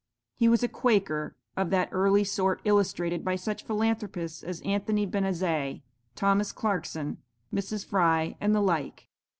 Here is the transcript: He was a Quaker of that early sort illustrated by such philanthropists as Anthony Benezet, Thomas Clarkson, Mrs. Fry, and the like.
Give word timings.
He 0.33 0.49
was 0.49 0.63
a 0.63 0.67
Quaker 0.67 1.35
of 1.55 1.69
that 1.69 1.89
early 1.91 2.23
sort 2.23 2.59
illustrated 2.63 3.23
by 3.23 3.35
such 3.35 3.63
philanthropists 3.65 4.41
as 4.41 4.59
Anthony 4.61 5.05
Benezet, 5.05 5.81
Thomas 6.15 6.51
Clarkson, 6.51 7.19
Mrs. 7.53 7.85
Fry, 7.85 8.35
and 8.41 8.55
the 8.55 8.61
like. 8.61 9.09